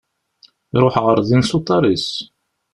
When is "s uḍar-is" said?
1.49-2.07